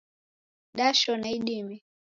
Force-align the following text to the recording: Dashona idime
Dashona 0.77 1.27
idime 1.37 1.75